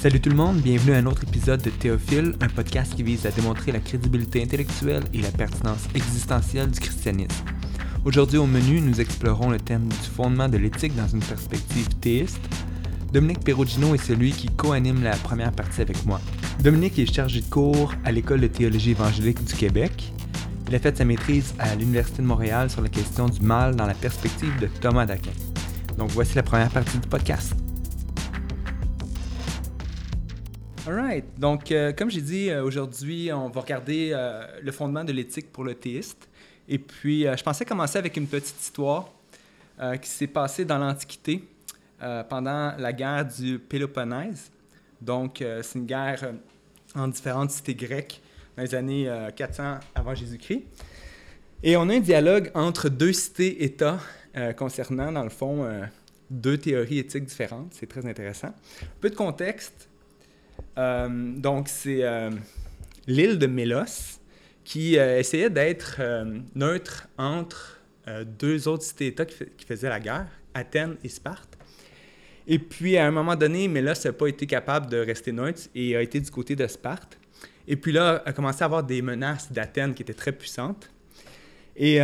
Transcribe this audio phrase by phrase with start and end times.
[0.00, 3.26] Salut tout le monde, bienvenue à un autre épisode de Théophile, un podcast qui vise
[3.26, 7.44] à démontrer la crédibilité intellectuelle et la pertinence existentielle du christianisme.
[8.04, 12.38] Aujourd'hui au menu, nous explorons le thème du fondement de l'éthique dans une perspective théiste.
[13.12, 16.20] Dominique Perugino est celui qui co-anime la première partie avec moi.
[16.62, 20.12] Dominique est chargé de cours à l'École de théologie évangélique du Québec.
[20.68, 23.86] Il a fait sa maîtrise à l'Université de Montréal sur la question du mal dans
[23.86, 25.32] la perspective de Thomas d'Aquin.
[25.96, 27.56] Donc voici la première partie du podcast.
[30.88, 31.38] Alright.
[31.38, 35.52] Donc, euh, comme j'ai dit, euh, aujourd'hui, on va regarder euh, le fondement de l'éthique
[35.52, 36.30] pour le théiste.
[36.66, 39.10] Et puis, je pensais commencer avec une petite histoire
[40.02, 41.42] qui s'est passée dans l'Antiquité
[42.28, 44.50] pendant la guerre du Péloponnèse.
[45.00, 46.34] Donc, c'est une guerre
[46.94, 48.20] en différentes cités grecques
[48.54, 50.62] dans les années 400 avant Jésus-Christ.
[51.62, 53.98] Et on a un dialogue entre deux cités-États
[54.58, 55.66] concernant, dans le fond,
[56.28, 57.72] deux théories éthiques différentes.
[57.72, 58.48] C'est très intéressant.
[58.48, 59.87] Un peu de contexte.
[60.78, 62.30] Euh, donc, c'est euh,
[63.06, 64.20] l'île de Mélos
[64.64, 66.00] qui euh, essayait d'être
[66.54, 67.80] neutre entre
[68.38, 71.58] deux autres cités-États qui, faisaient la guerre, Athènes et Sparte.
[72.46, 75.94] Et puis, à un moment donné, Mélos n'a pas été capable de rester neutre et
[75.94, 77.18] a été du côté de Sparte.
[77.66, 80.90] Et puis là, a commencé à avoir des menaces d'Athènes qui étaient très puissantes.
[81.76, 81.98] Et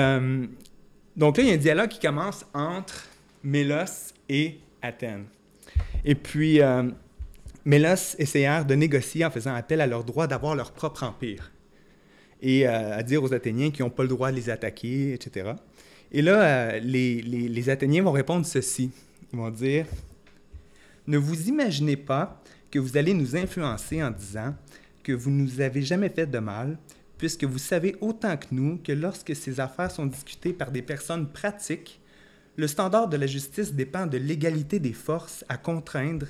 [1.17, 3.07] donc là, il y a un dialogue qui commence entre
[3.43, 5.25] Mélos et Athènes.
[6.05, 6.61] Et puis,
[7.65, 11.51] Mélos essayèrent de négocier en faisant appel à leur droit d'avoir leur propre empire
[12.43, 15.53] et euh, à dire aux Athéniens qu'ils n'ont pas le droit de les attaquer, etc.
[16.13, 18.91] Et là, euh, les, les, Athéniens vont répondre ceci.
[19.33, 19.87] Ils vont dire,
[21.07, 24.55] ne vous imaginez pas que vous allez nous influencer en disant
[25.03, 26.79] que vous ne nous avez jamais fait de mal,
[27.17, 31.29] puisque vous savez autant que nous que lorsque ces affaires sont discutées par des personnes
[31.29, 32.01] pratiques,
[32.57, 36.27] le standard de la justice dépend de l'égalité des forces à contraindre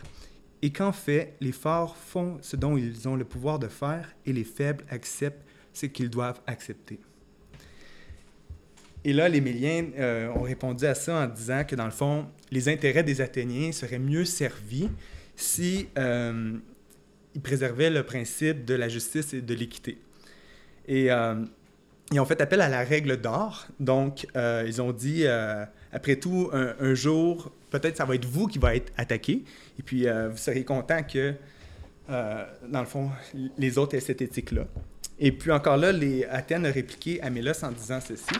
[0.65, 4.33] et qu'en fait, les forts font ce dont ils ont le pouvoir de faire et
[4.33, 6.99] les faibles acceptent ce qu'ils doivent accepter.
[9.05, 12.25] Et là, les Méliens euh, ont répondu à ça en disant que dans le fond,
[12.51, 14.89] les intérêts des Athéniens seraient mieux servis
[15.37, 16.55] si euh,
[17.35, 19.99] ils préservaient le principe de la justice et de l'équité.
[20.89, 21.45] Et euh,
[22.11, 23.67] ils ont fait appel à la règle d'or.
[23.81, 28.77] Donc, ils ont dit, après tout, un jour, peut-être ça va être vous qui va
[28.77, 29.43] être attaqué.
[29.79, 31.35] Et puis, euh, vous serez content que,
[32.09, 33.11] euh, dans le fond,
[33.59, 34.67] les autres aient cette éthique-là.
[35.19, 38.35] Et puis encore là, les Athènes a répliqué à Mélos en disant ceci.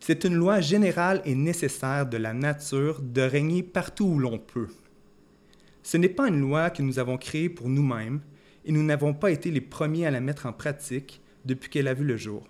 [0.00, 4.68] C'est une loi générale et nécessaire de la nature de régner partout où l'on peut.
[5.84, 8.20] Ce n'est pas une loi que nous avons créée pour nous-mêmes
[8.64, 11.94] et nous n'avons pas été les premiers à la mettre en pratique depuis qu'elle a
[11.94, 12.44] vu le jour.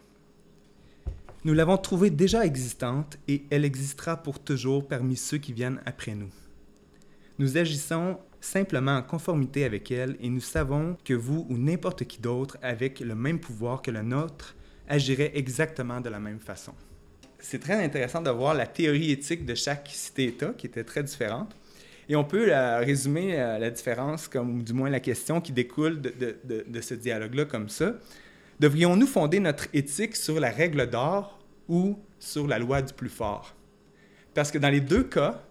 [1.45, 6.15] Nous l'avons trouvée déjà existante et elle existera pour toujours parmi ceux qui viennent après
[6.15, 6.31] nous.
[7.41, 12.21] Nous agissons simplement en conformité avec elle et nous savons que vous ou n'importe qui
[12.21, 14.55] d'autre avec le même pouvoir que le nôtre
[14.89, 16.75] agirait exactement de la même façon.
[17.41, 21.57] C'est très intéressant de voir la théorie éthique de chaque cité-État qui était très différente.
[22.09, 26.81] Et on peut résumer euh, la différence, comme, du moins la question qui découle de
[26.81, 27.95] ce dialogue-là comme ça.
[28.63, 33.57] Devrions-nous fonder notre éthique sur la règle d'or ou sur la loi du plus fort?
[34.35, 35.43] Parce que dans les deux cas,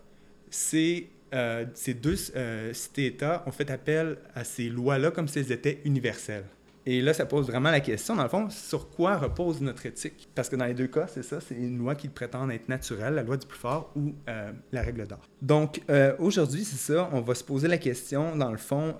[0.50, 5.52] c'est euh, ces deux euh, cités-États ont fait appel à ces lois-là comme si elles
[5.52, 6.46] étaient universelles.
[6.86, 10.30] Et là, ça pose vraiment la question, dans le fond, sur quoi repose notre éthique?
[10.34, 13.16] Parce que dans les deux cas, c'est ça, c'est une loi qui prétend être naturelle,
[13.16, 15.20] la loi du plus fort ou euh, la règle d'or.
[15.42, 15.82] Donc,
[16.18, 18.96] aujourd'hui, c'est ça, on va se poser la question, dans le fond,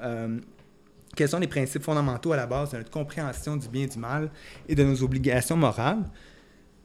[1.16, 4.00] quels sont les principes fondamentaux à la base de notre compréhension du bien et du
[4.00, 4.30] mal
[4.68, 6.04] et de nos obligations morales?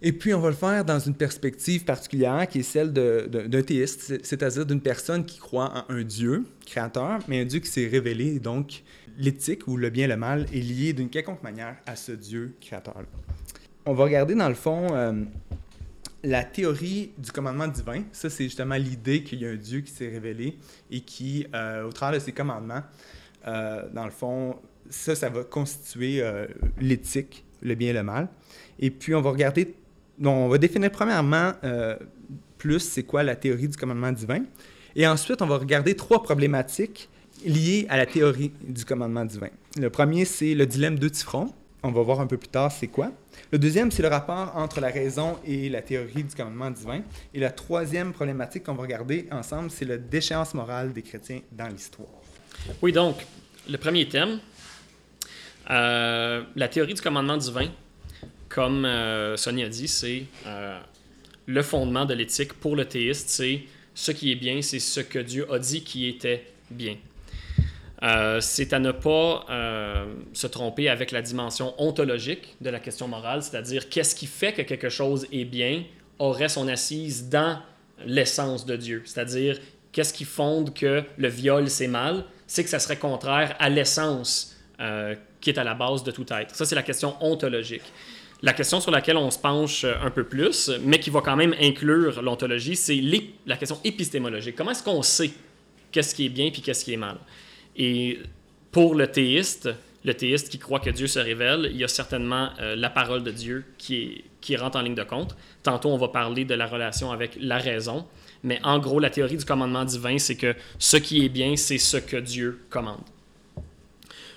[0.03, 4.25] Et puis, on va le faire dans une perspective particulière qui est celle d'un théiste,
[4.25, 8.39] c'est-à-dire d'une personne qui croit en un Dieu créateur, mais un Dieu qui s'est révélé.
[8.39, 8.83] Donc,
[9.17, 12.55] l'éthique ou le bien et le mal est lié d'une quelconque manière à ce Dieu
[12.61, 13.07] créateur-là.
[13.87, 15.25] On va regarder dans le fond euh,
[16.23, 18.03] la théorie du commandement divin.
[18.13, 20.59] Ça, c'est justement l'idée qu'il y a un Dieu qui s'est révélé
[20.91, 22.83] et qui, euh, au travers de ses commandements,
[23.47, 24.57] euh, dans le fond,
[24.89, 26.23] ça, ça va constituer
[26.81, 28.29] l'éthique, le bien et le mal.
[28.79, 29.75] Et puis, on va regarder
[30.19, 31.97] donc, on va définir premièrement euh,
[32.59, 34.45] plus c'est quoi la théorie du commandement divin.
[34.95, 37.11] Et ensuite, on va regarder trois problématiques
[37.45, 39.51] liées à la théorie du commandement divin.
[39.79, 41.53] Le premier, c'est le dilemme de Tifron.
[41.83, 43.13] On va voir un peu plus tard c'est quoi.
[43.53, 47.03] Le deuxième, c'est le rapport entre la raison et la théorie du commandement divin.
[47.35, 51.69] Et la troisième problématique qu'on va regarder ensemble, c'est la déchéance morale des chrétiens dans
[51.69, 52.09] l'histoire.
[52.83, 53.17] Oui, donc,
[53.69, 54.39] le premier thème,
[55.71, 57.69] euh, la théorie du commandement divin
[58.49, 60.79] comme euh, Sonia a dit, c'est euh,
[61.47, 63.63] le fondement de l'éthique pour le théiste, c'est
[63.95, 66.97] ce qui est bien, c'est ce que Dieu a dit qui était bien.
[68.41, 69.47] c'est à ne pas
[70.33, 74.63] se tromper avec la dimension ontologique de la question morale, c'est-à-dire qu'est-ce qui fait que
[74.63, 75.83] quelque chose est bien
[76.19, 77.59] aurait son assise dans
[78.05, 79.59] l'essence de Dieu, c'est-à-dire
[79.93, 84.57] qu'est-ce qui fonde que le viol c'est mal, c'est que ça serait contraire à l'essence
[84.81, 86.55] euh, qui est à la base de tout être.
[86.55, 87.83] Ça, c'est la question ontologique.
[88.43, 91.55] La question sur laquelle on se penche un peu plus, mais qui va quand même
[91.61, 93.01] inclure l'ontologie, c'est
[93.47, 94.55] la question épistémologique.
[94.55, 95.31] Comment est-ce qu'on sait
[95.91, 97.17] qu'est-ce qui est bien puis qu'est-ce qui est mal?
[97.75, 98.21] Et
[98.71, 99.71] pour le théiste,
[100.05, 103.23] le théiste qui croit que Dieu se révèle, il y a certainement euh, la parole
[103.25, 105.35] de Dieu qui, qui rentre en ligne de compte.
[105.63, 108.07] Tantôt, on va parler de la relation avec la raison.
[108.47, 111.77] Mais en gros, la théorie du commandement divin, c'est que ce qui est bien, c'est
[111.77, 113.05] ce que Dieu commande.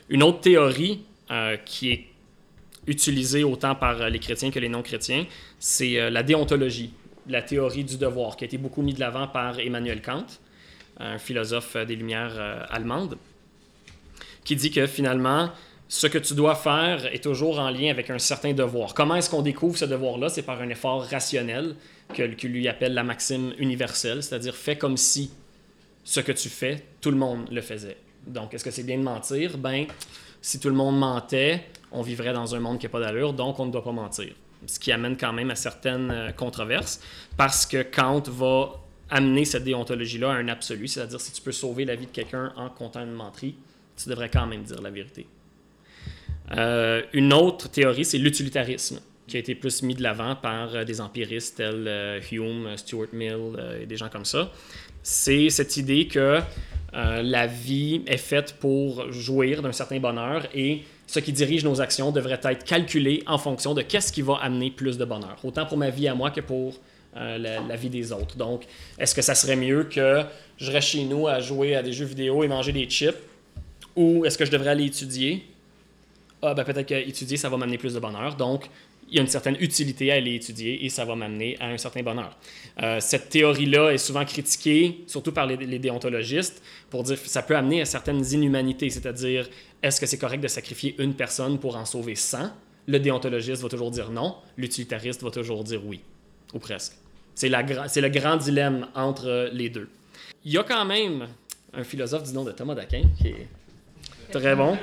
[0.09, 2.05] Une autre théorie euh, qui est
[2.87, 5.25] utilisée autant par euh, les chrétiens que les non-chrétiens,
[5.59, 6.91] c'est la déontologie,
[7.27, 10.25] la théorie du devoir, qui a été beaucoup mis de l'avant par Emmanuel Kant,
[10.97, 13.17] un philosophe des Lumières allemandes
[14.43, 15.51] qui dit que finalement,
[15.87, 18.95] ce que tu dois faire est toujours en lien avec un certain devoir.
[18.95, 20.29] Comment est-ce qu'on découvre ce devoir-là?
[20.29, 21.75] C'est par un effort rationnel
[22.13, 25.31] que, lui appelle la maxime universelle, c'est-à-dire fais comme si
[26.03, 27.97] ce que tu fais, tout le monde le faisait.
[28.25, 29.57] Donc, est-ce que c'est bien de mentir?
[29.57, 29.85] Ben,
[30.41, 33.59] si tout le monde mentait, on vivrait dans un monde qui n'a pas d'allure, donc
[33.59, 34.33] on ne doit pas mentir.
[34.65, 36.99] Ce qui amène quand même à certaines euh, controverses,
[37.37, 38.73] parce que Kant va
[39.09, 42.53] amener cette déontologie-là à un absolu, c'est-à-dire si tu peux sauver la vie de quelqu'un
[42.55, 43.55] en comptant une menterie,
[43.97, 45.27] tu devrais quand même dire la vérité.
[46.51, 50.83] Euh, une autre théorie, c'est l'utilitarisme, qui a été plus mis de l'avant par euh,
[50.83, 54.51] des empiristes tels euh, Hume, Stuart Mill et des gens comme ça.
[55.01, 56.39] C'est cette idée que
[56.91, 62.11] la vie est faite pour jouir d'un certain bonheur et ce qui dirige nos actions
[62.11, 65.77] devrait être calculé en fonction de qu'est-ce qui va amener plus de bonheur, autant pour
[65.77, 66.79] ma vie à moi que pour
[67.15, 68.35] la, la, vie des autres.
[68.37, 68.63] Donc,
[68.97, 70.23] est-ce que ça serait mieux que
[70.57, 73.15] je reste chez nous à jouer à des jeux vidéo et manger des chips
[73.95, 75.43] ou est-ce que je devrais aller étudier?
[76.41, 78.35] Ah, ben peut-être qu'étudier, ça va m'amener plus de bonheur.
[78.35, 78.69] Donc,
[79.09, 81.77] il y a une certaine utilité à aller étudier et ça va m'amener à un
[81.77, 82.37] certain bonheur.
[82.81, 87.55] Euh, cette théorie-là est souvent critiquée, surtout par les, déontologistes, pour dire que ça peut
[87.55, 89.49] amener à certaines inhumanités, c'est-à-dire
[89.81, 92.51] est-ce que c'est correct de sacrifier une personne pour en sauver 100
[92.87, 96.01] Le déontologiste va toujours dire non, l'utilitariste va toujours dire oui,
[96.53, 96.93] ou presque.
[97.35, 99.89] C'est le grand dilemme entre les deux.
[100.43, 101.27] Il y a quand même
[101.73, 103.47] un philosophe du nom de Thomas d'Aquin qui est
[104.29, 104.77] très bon,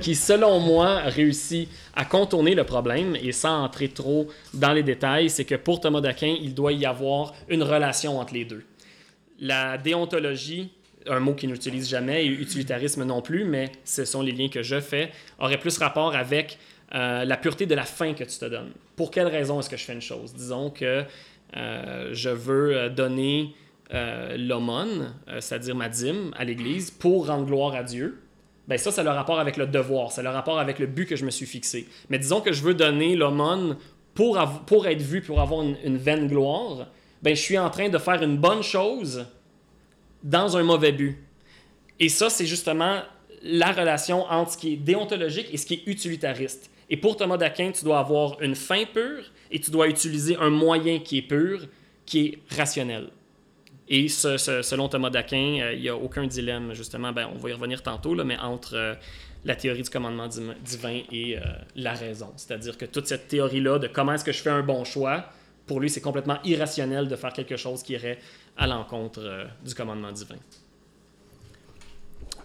[0.00, 5.30] qui, selon moi, réussit à contourner le problème et sans entrer trop dans les détails,
[5.30, 8.64] c'est que pour Thomas d'Aquin, il doit y avoir une relation entre les deux.
[9.38, 10.70] La déontologie,
[11.06, 14.62] un mot qu'il n'utilise jamais, et utilitarisme non plus, mais ce sont les liens que
[14.62, 16.58] je fais, aurait plus rapport avec
[16.94, 18.72] euh, la pureté de la fin que tu te donnes.
[18.96, 20.34] Pour quelle raison est-ce que je fais une chose?
[20.34, 21.04] Disons que
[21.56, 23.54] euh, je veux euh, donner
[24.36, 28.20] l'aumône, c'est-à-dire ma dîme, à l'Église, pour rendre gloire à Dieu
[28.68, 31.16] ben ça, c'est le rapport avec le devoir, c'est le rapport avec le but que
[31.16, 31.88] je me suis fixé.
[32.08, 33.76] Mais disons que je veux donner l'aumône
[34.14, 36.88] pour, pour être vu, pour avoir une, vaine gloire,
[37.22, 39.26] ben je suis en train de faire une bonne chose
[40.22, 41.18] dans un mauvais but.
[41.98, 43.00] Et ça, c'est justement
[43.42, 46.70] la relation entre ce qui est déontologique et ce qui est utilitariste.
[46.88, 50.50] Et pour Thomas d'Aquin, tu dois avoir une fin pure et tu dois utiliser un
[50.50, 51.66] moyen qui est pur,
[52.04, 53.10] qui est rationnel.
[53.92, 57.52] Et selon Thomas d'Aquin, euh, il n'y a aucun dilemme, justement, ben, on va y
[57.52, 58.94] revenir tantôt, là, mais entre euh,
[59.44, 61.40] la théorie du commandement divin et euh,
[61.74, 62.32] la raison.
[62.36, 65.24] C'est-à-dire que toute cette théorie-là de comment est-ce que je fais un bon choix,
[65.66, 68.18] pour lui, c'est complètement irrationnel de faire quelque chose qui irait
[68.56, 70.36] à l'encontre du commandement divin.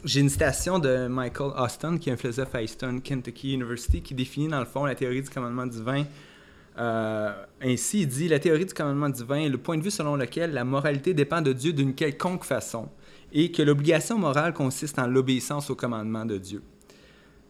[0.04, 4.14] J'ai une citation de Michael Austin, qui est un philosophe à Eastern Kentucky University, qui
[4.14, 6.06] définit dans le fond la théorie du commandement divin
[6.78, 10.16] euh, ainsi, il dit La théorie du commandement divin est le point de vue selon
[10.16, 12.90] lequel la moralité dépend de Dieu d'une quelconque façon
[13.32, 16.62] et que l'obligation morale consiste en l'obéissance au commandement de Dieu.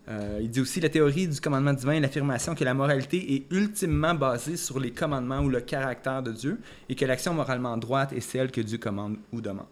[0.07, 3.51] Euh, il dit aussi la théorie du commandement divin est l'affirmation que la moralité est
[3.51, 8.13] ultimement basée sur les commandements ou le caractère de Dieu et que l'action moralement droite
[8.13, 9.65] est celle que Dieu commande ou demande.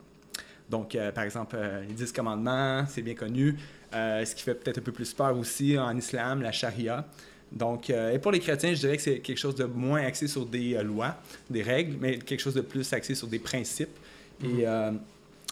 [0.67, 1.55] Donc, euh, par exemple,
[1.87, 3.55] les dix commandements, c'est bien connu.
[3.91, 7.05] ce qui fait peut-être un peu plus peur aussi en islam, la charia.
[7.53, 10.27] Donc, euh, et pour les chrétiens, je dirais que c'est quelque chose de moins axé
[10.27, 11.15] sur des euh, lois,
[11.49, 13.95] des règles, mais quelque chose de plus axé sur des principes.
[14.43, 14.63] Et mhm.
[14.65, 14.91] euh,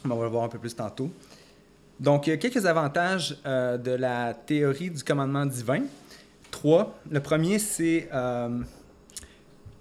[0.05, 1.12] on va le voir un peu plus tantôt.
[2.00, 5.84] Donc, quelques avantages de la théorie du commandement divin.
[6.50, 7.00] Trois.
[7.12, 8.10] Le premier, c'est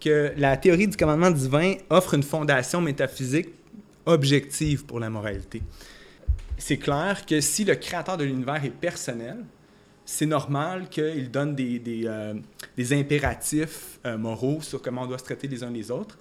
[0.00, 3.48] que la théorie du commandement divin offre une fondation métaphysique
[4.04, 5.62] objective pour la moralité.
[6.58, 9.38] C'est clair que si le créateur de l'univers est personnel,
[10.10, 12.34] c'est normal qu'il donne des, des, euh,
[12.90, 16.18] impératifs euh, moraux sur comment on doit se traiter les uns les autres.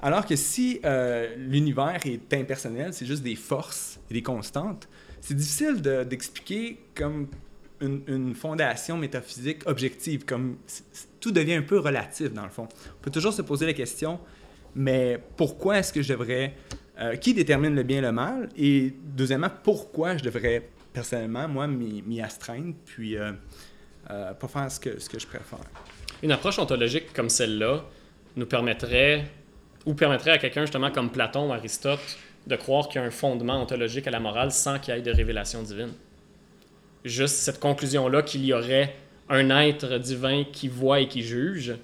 [0.00, 4.88] Alors que si euh, l'univers est impersonnel, c'est juste des forces et des constantes,
[5.20, 7.26] c'est difficile d'expliquer comme
[7.80, 10.58] une, fondation métaphysique objective, comme
[11.18, 12.68] tout devient un peu relatif dans le fond.
[12.70, 14.20] On peut toujours se poser la question,
[14.76, 16.54] mais pourquoi est-ce que je devrais,
[17.20, 22.20] qui détermine le bien et le mal, et deuxièmement, pourquoi je devrais personnellement, moi, m'y
[22.20, 23.32] astreindre, puis euh,
[24.10, 25.58] euh, pas faire ce que, ce que je préfère.
[26.22, 27.84] Une approche ontologique comme celle-là
[28.36, 29.24] nous permettrait,
[29.86, 33.10] ou permettrait à quelqu'un justement comme Platon ou Aristote, de croire qu'il y a un
[33.10, 35.92] fondement ontologique à la morale sans qu'il y ait de révélation divine.
[37.04, 38.94] Juste cette conclusion-là qu'il y aurait
[39.28, 41.74] un être divin qui voit et qui juge,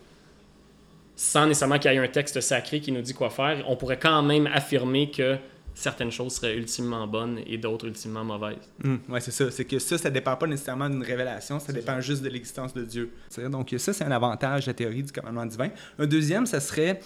[1.17, 3.99] sans nécessairement qu'il y ait un texte sacré qui nous dit quoi faire, on pourrait
[3.99, 5.37] quand même affirmer que
[5.79, 8.57] certaines choses seraient ultimement bonnes et d'autres ultimement mauvaises.
[8.85, 9.51] Hum, oui, c'est ça.
[9.51, 12.75] C'est que ça, ça ne dépend pas nécessairement d'une révélation, ça dépend juste de l'existence
[12.75, 13.13] de Dieu.
[13.51, 15.69] Donc ça, c'est un avantage de la théorie du commandement divin.
[15.99, 17.01] Un deuxième, ça serait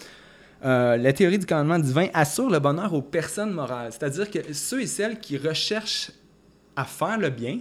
[0.65, 3.91] euh, la théorie du commandement divin assure le bonheur aux personnes morales.
[3.91, 6.11] C'est-à-dire que ceux et celles qui recherchent
[6.75, 7.59] à faire le bien,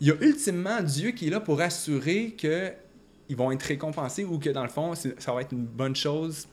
[0.00, 4.38] il y a ultimement Dieu qui est là pour assurer qu'ils vont être récompensés ou
[4.38, 6.48] que dans le fond, ça va être une bonne chose.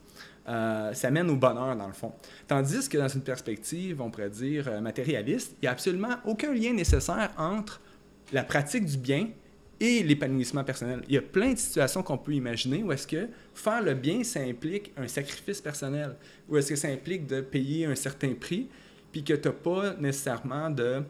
[0.48, 2.13] Euh, ça mène au bonheur, dans le fond.
[2.48, 6.53] Tandis que dans une perspective, on pourrait dire euh, matérialiste, il n'y a absolument aucun
[6.53, 7.81] lien nécessaire entre
[8.31, 9.27] la pratique du bien
[9.79, 11.01] et l'épanouissement personnel.
[11.08, 14.24] Il y a plein de situations qu'on peut imaginer où est-ce que faire le bien,
[14.24, 16.15] ça implique un sacrifice personnel,
[16.50, 18.67] où est-ce que ça implique de payer un certain prix,
[19.12, 21.03] puis que tu n'as pas nécessairement de,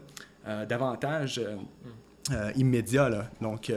[0.46, 1.56] euh, d'avantages euh,
[2.32, 3.22] euh.
[3.40, 3.72] Donc,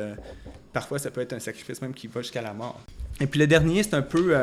[0.72, 2.80] parfois, ça peut être un sacrifice même qui va jusqu'à la mort.
[3.20, 4.36] Et puis le dernier, c'est un peu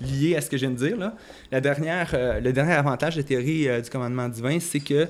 [0.00, 0.96] lié à ce que je viens de dire.
[0.96, 1.16] Là.
[1.50, 5.08] La dernière, le dernier avantage de la théorie du commandement divin, c'est que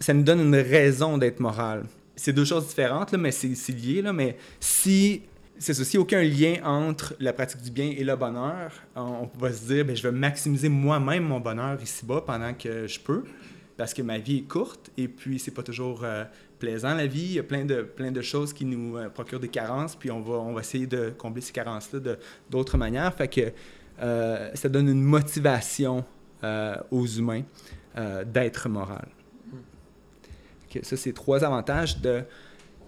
[0.00, 1.84] ça nous donne une raison d'être moral
[2.16, 4.02] c'est deux choses différentes, là, mais c'est lié.
[4.02, 5.22] Là, mais si
[5.58, 9.66] c'est ça, aucun lien entre la pratique du bien et le bonheur, on, va se
[9.66, 13.24] dire, ben, je vais maximiser moi-même mon bonheur ici-bas pendant que je peux,
[13.76, 16.24] parce que ma vie est courte et puis c'est pas toujours euh,
[16.62, 17.24] plaisant la vie.
[17.24, 20.10] Il y a plein de, plein de choses qui nous euh, procurent des carences, puis
[20.10, 21.98] on va, on va essayer de combler ces carences-là
[22.48, 23.12] d'autres manières.
[23.14, 23.52] Fait que
[24.00, 26.04] euh, ça donne une motivation
[26.90, 27.42] aux humains
[28.26, 29.06] d'être moral
[30.82, 32.22] ça, c'est trois avantages de,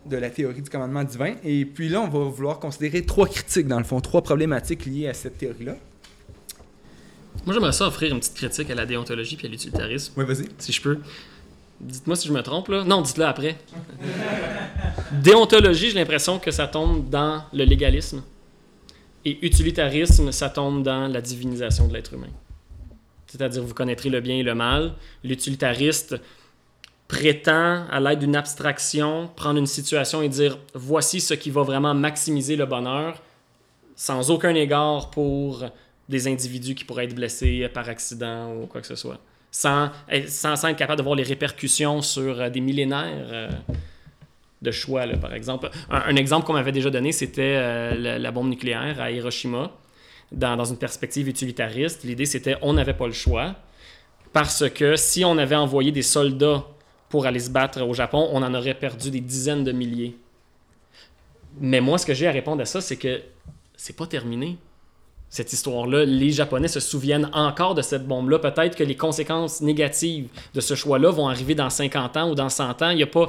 [0.06, 1.34] de la théorie du commandement divin.
[1.44, 5.08] Et puis là, on va vouloir considérer trois critiques, dans le fond, trois problématiques liées
[5.08, 5.76] à cette théorie-là.
[7.44, 10.14] Moi, j'aimerais ça offrir une petite critique à la déontologie puis à l'utilitarisme.
[10.16, 10.48] Oui, vas-y.
[10.58, 10.98] Si je peux.
[11.80, 12.84] Dites-moi si je me trompe, là.
[12.84, 13.56] Non, dites-le après.
[15.12, 18.22] déontologie, j'ai l'impression que ça tombe dans le légalisme.
[19.24, 22.28] Et utilitarisme, ça tombe dans la divinisation de l'être humain.
[23.26, 24.94] C'est-à-dire, vous connaîtrez le bien et le mal.
[25.24, 26.16] L'utilitariste,
[27.08, 31.94] prétend, à l'aide d'une abstraction, prendre une situation et dire voici ce qui va vraiment
[31.94, 33.22] maximiser le bonheur,
[33.96, 35.64] sans aucun égard pour
[36.08, 39.18] des individus qui pourraient être blessés par accident ou quoi que ce soit.
[39.56, 39.92] Sans,
[40.26, 43.48] sans, être capable de voir les répercussions sur euh, des millénaires euh,
[44.60, 45.70] de choix, par exemple.
[45.88, 49.70] Un, exemple qu'on m'avait déjà donné, c'était euh, la, bombe nucléaire à Hiroshima,
[50.32, 52.02] dans, dans une perspective utilitariste.
[52.02, 53.54] L'idée, c'était on n'avait pas le choix,
[54.32, 56.64] parce que si on avait envoyé des soldats
[57.08, 60.16] pour aller se battre au Japon, on en aurait perdu des dizaines de milliers.
[61.60, 63.22] Mais moi, ce que j'ai à répondre à ça, c'est que
[63.76, 64.58] c'est pas terminé.
[65.34, 68.38] Cette histoire-là, les Japonais se souviennent encore de cette bombe-là.
[68.38, 72.48] Peut-être que les conséquences négatives de ce choix-là vont arriver dans 50 ans ou dans
[72.48, 72.90] 100 ans.
[72.90, 73.28] Il y a pas...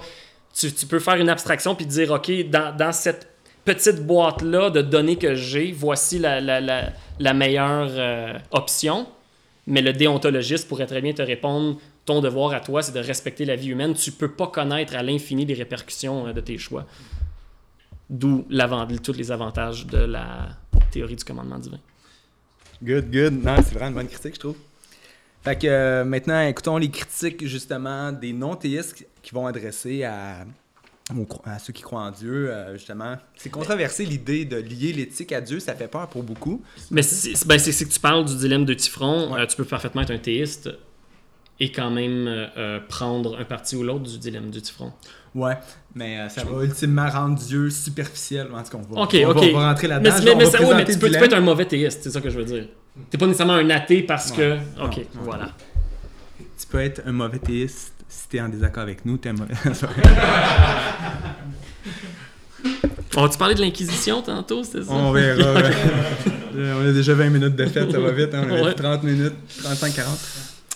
[0.53, 3.27] Tu, peux faire une abstraction puis dire, OK, dans, cette
[3.65, 9.07] petite boîte-là de données que j'ai, voici la, meilleure euh, option.
[9.65, 13.45] Mais le déontologiste pourrait très bien te répondre ton devoir à toi, c'est de respecter
[13.45, 13.95] la vie humaine.
[13.95, 16.85] Tu peux pas connaître à l'infini les répercussions euh, de tes choix.
[18.12, 18.45] D'où
[19.01, 20.50] tous les avantages de la
[20.91, 21.79] théorie du commandement divin.
[22.84, 23.44] Good, good.
[23.44, 24.58] Non, c'est vraiment une bonne critique, je trouve.
[25.44, 30.46] Fait que euh, maintenant, écoutons les critiques justement des non-théistes qui vont adresser à,
[31.46, 33.15] à ceux qui croient en Dieu, euh, justement.
[33.36, 36.63] C'est controversé l'idée de lier l'éthique à Dieu, ça fait peur pour beaucoup.
[36.89, 39.36] Mais c'est ben, que tu parles du dilemme de Tifron.
[39.48, 40.70] tu peux parfaitement être un théiste
[41.60, 44.91] et quand même euh, euh, prendre un parti ou l'autre du dilemme du Tifron.
[45.36, 45.58] Ouais,
[45.94, 48.48] mais euh, ça va ultimement rendre Dieu superficiel.
[48.54, 50.15] En tout cas, on va, on va, rentrer là-dedans.
[50.24, 52.30] Mais, mais, mais, mais tu, peux, tu, peux, être un mauvais théiste, c'est ça que
[52.30, 52.68] je veux dire.
[53.10, 54.56] T'es pas nécessairement un athée parce que.
[54.82, 55.50] Ok, voilà.
[56.39, 59.54] Tu peux être un mauvais théiste si t'es en désaccord avec nous, t'es un mauvais.
[63.18, 64.92] On tu parlais de l'Inquisition tantôt, c'est ça?
[64.92, 65.54] On verra.
[66.56, 68.34] on a déjà 20 minutes de fête, ça va vite.
[68.34, 68.46] Hein?
[68.50, 70.01] On a 30 minutes, 35-40.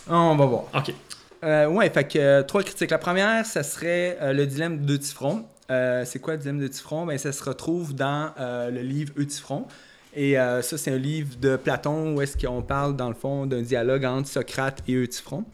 [0.08, 0.62] On va voir.
[0.74, 0.94] OK.
[1.42, 2.90] Euh, ouais, fait que euh, trois critiques.
[2.90, 4.98] La première, ça serait euh, le dilemme de
[5.70, 7.06] Euh, c'est quoi le dilemme de Tifron?
[7.06, 9.66] Ben, ça se retrouve dans le livre Eutifron.
[10.14, 13.62] Et ça, c'est un livre de Platon où est-ce qu'on parle, dans le fond, d'un
[13.62, 15.44] dialogue entre Socrate et Eutifron.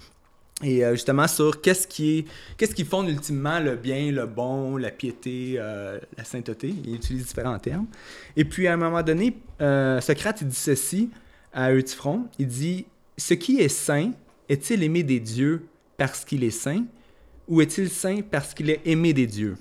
[0.62, 2.24] et justement sur qu'est-ce qui, est,
[2.56, 6.74] qu'est-ce qui fonde ultimement le bien, le bon, la piété, la sainteté.
[6.86, 7.86] Il utilise différents termes.
[8.34, 11.10] Et puis à un moment donné, Socrate il dit ceci
[11.52, 12.24] à Eutyphron.
[12.38, 12.86] Il dit
[13.18, 14.12] Ce qui est saint
[14.48, 15.66] est-il aimé des dieux
[15.96, 16.84] parce qu'il est saint
[17.48, 19.56] ou est-il saint parce qu'il est aimé des dieux?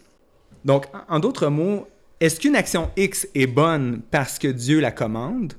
[0.64, 1.88] Donc, en d'autres mots,
[2.20, 5.54] est-ce qu'une action X est bonne parce que Dieu la commande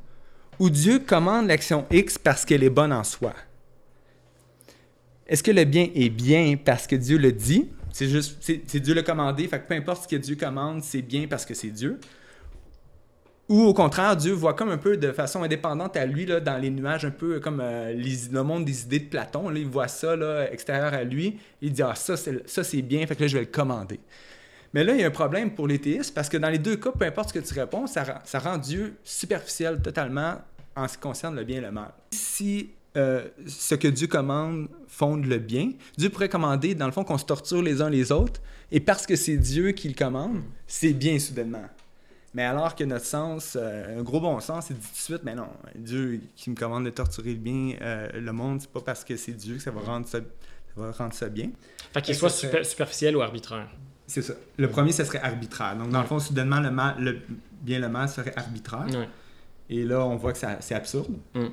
[0.58, 3.34] ou Dieu commande l'action X parce qu'elle est bonne en soi?
[5.28, 7.68] Est-ce que le bien est bien parce que Dieu le dit?
[7.92, 11.02] C'est juste, c'est Dieu le commandé, fait que peu importe ce que Dieu commande, c'est
[11.02, 11.98] bien parce que c'est Dieu.
[13.48, 16.58] Ou au contraire, Dieu voit comme un peu de façon indépendante à lui, là, dans
[16.58, 19.52] les nuages, un peu comme euh, le monde des idées de Platon.
[19.54, 21.38] Il voit ça là, extérieur à lui.
[21.62, 24.00] Il dit Ah, ça, c'est bien, fait que là, je vais le commander.
[24.74, 26.76] Mais là, il y a un problème pour les théistes parce que dans les deux
[26.76, 30.34] cas, peu importe ce que tu réponds, ça, ça rend Dieu superficiel totalement
[30.74, 31.92] en ce qui concerne le bien et le mal.
[32.10, 35.72] Si euh, ce que Dieu commande fonde le bien.
[35.98, 38.40] Dieu pourrait commander, dans le fond, qu'on se torture les uns les autres,
[38.72, 41.66] et parce que c'est Dieu qui le commande, c'est bien soudainement.
[42.36, 45.22] Mais alors que notre sens, euh, un gros bon sens, c'est dit tout de suite,
[45.24, 48.82] mais non, Dieu qui me commande de torturer le bien, euh, le monde, c'est pas
[48.82, 50.18] parce que c'est Dieu que ça va rendre ça,
[50.76, 51.48] va rendre ça bien.
[51.94, 53.68] Fait qu'il soit superficiel ou arbitraire.
[54.06, 54.34] C'est ça.
[54.58, 55.76] Le premier, ce serait arbitraire.
[55.76, 57.20] Donc, dans le fond, soudainement, le, mal, le
[57.62, 58.84] bien le mal serait arbitraire.
[59.70, 61.16] Et là, on voit que c'est absurde.
[61.32, 61.46] Mm.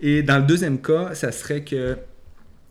[0.00, 1.98] Et dans le deuxième cas, ça serait que,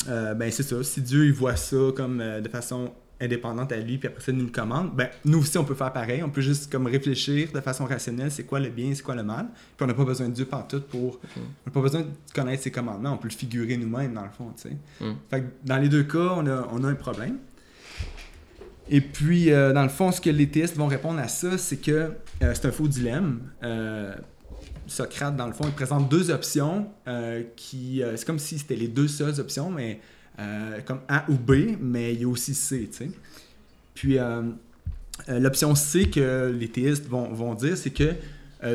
[0.08, 2.92] euh, ben c'est ça, si Dieu il voit ça comme euh, de façon
[3.22, 5.94] indépendante à lui, puis après ça, nous le commande, ben nous aussi, on peut faire
[5.94, 6.24] pareil.
[6.24, 9.24] On peut juste comme réfléchir de façon rationnelle, c'est quoi le bien, c'est quoi le
[9.24, 9.48] mal.
[9.78, 11.20] Puis on n'a pas besoin de Dieu tout pour...
[11.36, 14.30] On n'a pas besoin de connaître ses commandements, on peut le figurer nous-mêmes, dans le
[14.30, 14.78] fond, tu sais.
[15.00, 15.14] Mm.
[15.30, 17.38] Fait que dans les deux cas, on a, on a un problème.
[18.90, 21.78] Et puis, euh, dans le fond, ce que les théistes vont répondre à ça, c'est
[21.78, 23.40] que c'est un faux dilemme.
[24.88, 28.04] Socrate, dans le fond, il présente deux options euh, qui.
[28.04, 30.00] Euh, c'est comme si c'était les deux seules options, mais
[30.40, 33.12] euh, comme A ou B, mais il y a aussi C, tu sais.
[33.94, 34.18] Puis
[35.28, 38.14] l'option C que les théistes vont, vont dire, c'est que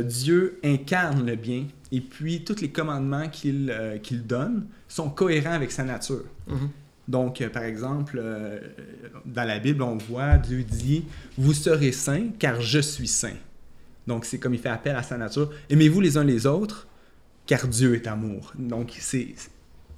[0.02, 5.82] Dieu incarne le bien et puis tous les commandements qu'il donne sont cohérents avec sa
[5.82, 6.24] nature.
[6.48, 6.68] Mm-hmm.
[7.08, 8.22] Donc, par exemple,
[9.24, 11.04] dans la Bible, on voit Dieu dit
[11.36, 13.36] Vous serez saints car je suis saint.
[14.06, 15.50] Donc, c'est comme il fait appel à sa nature.
[15.70, 16.86] Aimez-vous les uns les autres,
[17.46, 18.52] car Dieu est amour.
[18.58, 19.34] Donc, c'est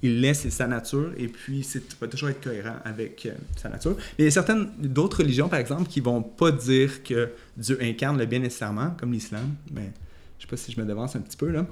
[0.03, 3.95] il laisse sa nature et puis c'est va toujours être cohérent avec euh, sa nature.
[3.97, 7.77] Mais il y a certaines d'autres religions, par exemple, qui vont pas dire que Dieu
[7.81, 9.55] incarne le bien nécessairement, comme l'islam.
[9.71, 9.91] Mais
[10.37, 11.65] je sais pas si je me devance un petit peu là.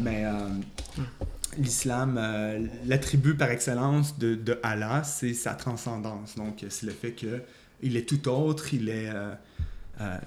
[0.00, 0.32] Mais euh,
[1.58, 6.36] l'islam, euh, l'attribut par excellence de, Allah, c'est sa transcendance.
[6.36, 7.40] Donc, c'est le fait que
[7.82, 9.10] il est tout autre, il est
[10.00, 10.18] il euh,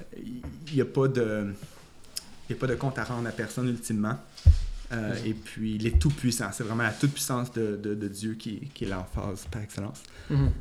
[0.74, 1.54] n'y a pas de
[2.50, 4.16] a pas de compte à rendre à personne ultimement.
[4.92, 6.50] Euh, et puis, il est tout puissant.
[6.52, 10.02] C'est vraiment la toute puissance de, de, Dieu qui, qui est l'emphase par excellence.
[10.30, 10.52] Mhm.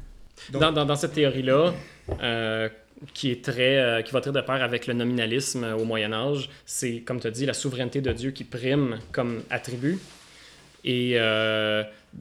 [0.52, 1.72] dans, dans, dans, cette théorie-là,
[2.22, 2.68] euh,
[3.14, 7.00] qui est très qui va très de pair avec le nominalisme au Moyen Âge, c'est
[7.00, 9.98] comme tu as dit la souveraineté de Dieu qui prime comme attribut.
[10.82, 11.18] Et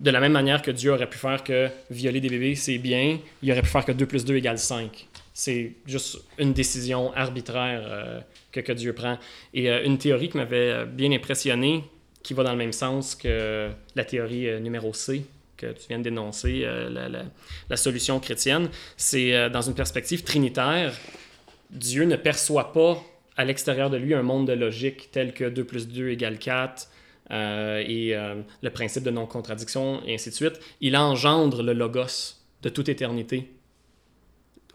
[0.01, 3.19] de la même manière que Dieu aurait pu faire que violer des bébés c'est bien,
[3.41, 5.07] il aurait pu faire que 2 plus 2 égale 5.
[5.33, 8.19] C'est juste une décision arbitraire euh,
[8.51, 9.17] que, que, Dieu prend.
[9.53, 11.83] Et euh, une théorie qui m'avait euh, bien impressionné,
[12.25, 15.25] qui va dans le même sens que la théorie numéro C
[15.57, 20.93] que tu viens de dénoncer, la, la, solution chrétienne, c'est dans une perspective trinitaire,
[21.69, 23.01] Dieu ne perçoit pas
[23.37, 26.89] à l'extérieur de lui un monde de logique tel que 2 plus 2 égale 4,
[27.31, 30.59] et le principe de non-contradiction, et ainsi de suite.
[30.81, 33.49] Il engendre le logos de toute éternité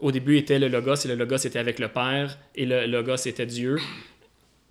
[0.01, 3.27] au début était le Logos et le Logos était avec le Père et le Logos
[3.27, 3.77] était Dieu.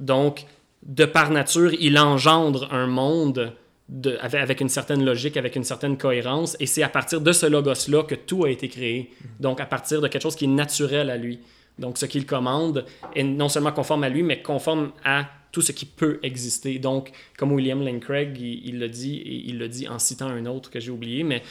[0.01, 0.45] Donc,
[0.83, 3.53] de par nature, il engendre un monde
[3.89, 7.47] de, avec une certaine logique, avec une certaine cohérence, et c'est à partir de ce
[7.47, 9.11] logos-là que tout a été créé.
[9.41, 11.41] Donc, à partir de quelque chose qui est naturel à lui.
[11.79, 15.73] Donc, ce qu'il commande est non seulement conforme à lui, mais conforme à tout ce
[15.73, 16.79] qui peut exister.
[16.79, 20.47] Donc, comme William Lane Craig, il, le dit, et il le dit en citant un
[20.47, 21.43] autre que j'ai oublié, mais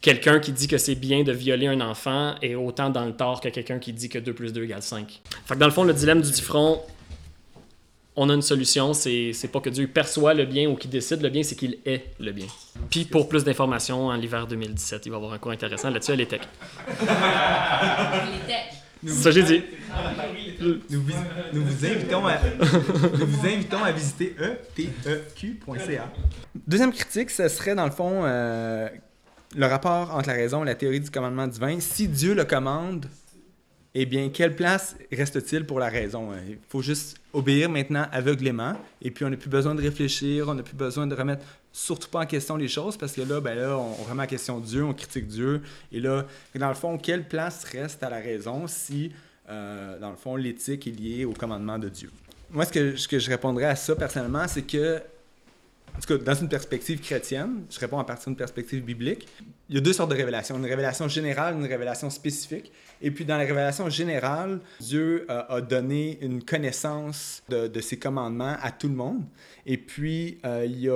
[0.00, 3.40] quelqu'un qui dit que c'est bien de violer un enfant est autant dans le tort
[3.40, 5.20] que quelqu'un qui dit que 2 plus 2 égale 5.
[5.46, 6.80] Fait que dans le fond, le dilemme du front,
[8.16, 11.30] on a une solution, c'est, pas que Dieu perçoit le bien ou qu'il décide le
[11.30, 12.46] bien, c'est qu'il est le bien.
[12.90, 16.12] Puis pour plus d'informations, en l'hiver 2017, il va y avoir un cours intéressant là-dessus
[16.12, 16.42] à l'ETEC.
[19.06, 19.62] Ça, j'ai dit.
[20.60, 20.80] Nous,
[21.62, 22.38] vous invitons à,
[23.18, 24.34] nous vous invitons à visiter
[24.78, 26.12] eteq.ca.
[26.66, 28.88] Deuxième critique, ce serait dans le fond euh,
[29.54, 33.06] le rapport entre la raison et la théorie du commandement divin, si Dieu le commande,
[33.96, 36.32] eh bien, quelle place reste-t-il pour la raison?
[36.32, 40.48] Euh, il faut juste obéir maintenant aveuglément, et puis on n'a plus besoin de réfléchir,
[40.48, 43.40] on n'a plus besoin de remettre surtout pas en question les choses parce que là,
[43.40, 45.60] ben là, on remet en question Dieu, on critique Dieu.
[45.92, 49.12] Et là, dans le fond, quelle place reste à la raison si,
[49.48, 52.10] euh, dans le fond, l'éthique est liée au commandement de Dieu?
[52.50, 55.00] Moi, ce que, ce que je répondrais à ça personnellement, c'est que
[55.96, 59.28] en tout cas, dans une perspective chrétienne, je réponds à partir d'une perspective biblique,
[59.68, 62.72] il y a deux sortes de révélations, une révélation générale, une révélation spécifique.
[63.00, 68.56] Et puis dans la révélation générale, Dieu euh, a donné une connaissance de, ses commandements
[68.60, 69.22] à tout le monde.
[69.66, 70.90] Et puis euh, il, y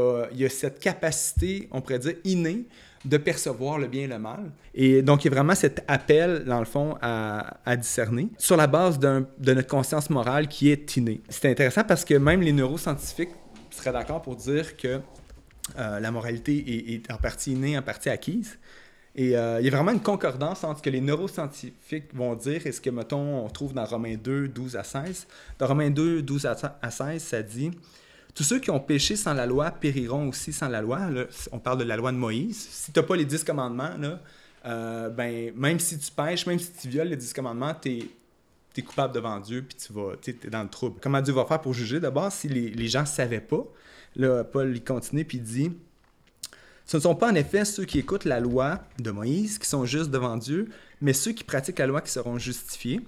[0.44, 2.64] a, cette capacité, on pourrait dire, innée
[3.04, 4.50] de percevoir le bien et le mal.
[4.74, 8.66] Et donc, il y a vraiment cet appel, dans le fond, à discerner sur la
[8.66, 11.20] base de notre conscience morale qui est innée.
[11.28, 13.30] C'est intéressant parce que même les neuroscientifiques
[13.78, 15.00] serais d'accord pour dire que
[15.78, 18.58] euh, la moralité est, en partie innée, en partie acquise.
[19.14, 22.66] Et euh, il y a vraiment une concordance entre ce que les neuroscientifiques vont dire
[22.66, 25.26] et ce que, mettons, on trouve dans Romains 2, 12 à 16.
[25.58, 27.72] Dans Romains 2, 12 à 16, ça dit
[28.34, 31.00] Tous ceux qui ont péché sans la loi périront aussi sans la loi.
[31.50, 32.68] on parle de la loi de Moïse.
[32.70, 33.90] Si tu n'as pas les dix commandements,
[34.66, 38.08] euh, ben, même si tu pêches, même si tu violes les dix commandements, tu es
[38.82, 40.98] coupable devant Dieu, puis tu vas, es dans le trouble.
[41.00, 42.00] Comment Dieu va faire pour juger?
[42.00, 43.64] D'abord si les, les gens ne savaient pas?
[44.16, 45.72] Là, Paul il continue, puis il dit
[46.86, 49.84] Ce ne sont pas en effet ceux qui écoutent la loi de Moïse qui sont
[49.84, 50.68] justes devant Dieu,
[51.00, 53.00] mais ceux qui pratiquent la loi qui seront justifiés.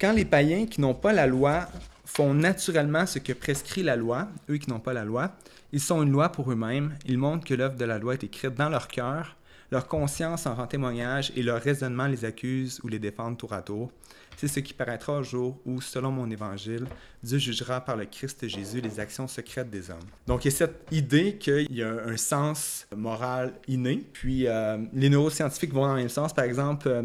[0.00, 1.68] Quand les païens qui n'ont pas la loi
[2.04, 5.32] font naturellement ce que prescrit la loi, eux qui n'ont pas la loi,
[5.72, 8.54] ils sont une loi pour eux-mêmes, ils montrent que l'œuvre de la loi est écrite
[8.54, 9.36] dans leur cœur,
[9.70, 13.62] leur conscience en rend témoignage et leur raisonnement les accuse ou les défend tour à
[13.62, 13.92] tour.
[14.40, 16.86] C'est ce qui paraîtra au jour où, selon mon évangile,
[17.22, 19.98] Dieu jugera par le Christ Jésus les actions secrètes des hommes.
[20.26, 24.02] Donc, il y a cette idée qu'il y a un sens moral inné.
[24.14, 26.32] Puis, euh, les neuroscientifiques vont dans le même sens.
[26.32, 27.02] Par exemple, euh,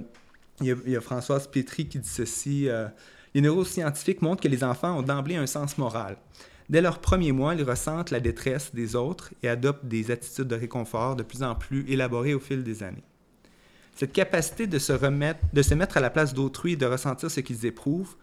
[0.61, 2.69] il, y a, Françoise Pétry qui dit ceci.
[2.69, 2.87] Euh,
[3.33, 6.15] les neuroscientifiques montrent que les enfants ont d'emblée un sens moral.
[6.69, 10.55] Dès leurs premiers mois, ils ressentent la détresse des autres et adoptent des attitudes de
[10.55, 13.03] réconfort de plus en plus élaborées au fil des années.
[13.95, 17.31] Cette capacité de se, remettre, de se mettre à la place d'autrui et de ressentir
[17.31, 18.15] ce qu'ils éprouvent,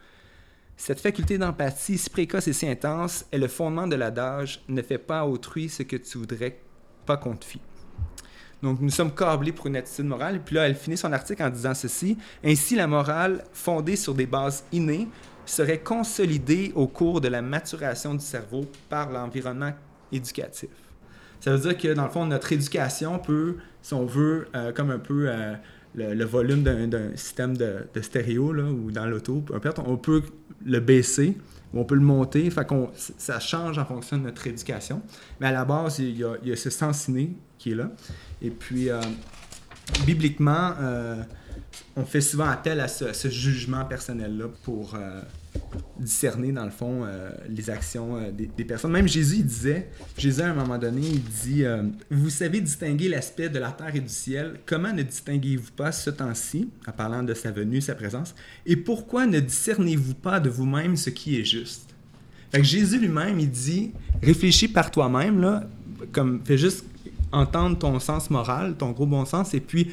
[0.77, 4.97] cette faculté d'empathie si précoce et si intense est le fondement de l'adage Ne fais
[4.97, 6.59] pas à autrui ce que tu voudrais
[7.05, 7.61] pas qu'on te fît.
[8.61, 10.41] Donc, nous sommes câblés pour une attitude morale.
[10.43, 14.25] Puis là, elle finit son article en disant ceci Ainsi, la morale, fondée sur des
[14.25, 15.07] bases innées,
[15.45, 19.73] serait consolidée au cours de la maturation du cerveau par l'environnement
[20.11, 20.69] éducatif.
[21.43, 24.91] Ça veut dire que, dans le fond, notre éducation peut, si on veut, euh, comme
[24.91, 25.55] un peu euh,
[25.93, 29.43] le, volume d'un système de, stéréo là, ou dans l'auto,
[29.85, 30.23] on peut
[30.65, 31.35] le baisser
[31.73, 32.49] ou on peut le monter.
[32.49, 32.65] Fait
[33.17, 35.01] ça change en fonction de notre éducation.
[35.41, 37.91] Mais à la base, il y a, ce sens inné qui est là.
[38.41, 39.01] Et puis, euh,
[40.05, 40.71] bibliquement,
[41.97, 44.95] on fait souvent appel à ce, jugement personnel-là pour
[45.99, 48.91] discerner, dans le fond, euh, les actions euh, des, personnes.
[48.91, 51.63] Même Jésus, il disait, Jésus, à un moment donné, il dit
[52.11, 54.59] Vous savez distinguer l'aspect de la terre et du ciel.
[54.65, 58.35] Comment ne distinguez-vous pas ce temps-ci, en parlant de sa venue, sa présence
[58.65, 61.93] Et pourquoi ne discernez-vous pas de vous-même ce qui est juste
[62.53, 65.63] fait que Jésus lui-même, il dit Réfléchis par toi-même, là,
[66.11, 66.85] comme fais juste
[67.31, 69.91] entendre ton sens moral, ton gros bon sens, et puis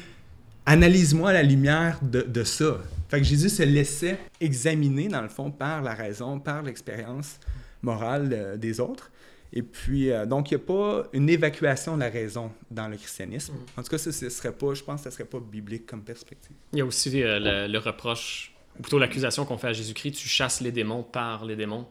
[0.67, 2.77] analyse-moi la lumière de, ça.
[3.11, 7.41] Fait que Jésus se laissait examiner, dans le fond, par la raison, par l'expérience
[7.81, 9.11] morale euh, des autres.
[9.51, 12.95] Et puis, euh, donc, il n'y a pas une évacuation de la raison dans le
[12.95, 13.51] christianisme.
[13.51, 13.79] Mm.
[13.79, 16.03] En tout cas, ce serait pas, je pense que ce ne serait pas biblique comme
[16.03, 16.55] perspective.
[16.71, 20.29] Il y a aussi euh, le, reproche, ou plutôt l'accusation qu'on fait à Jésus-Christ tu
[20.29, 21.85] chasses les démons par les démons.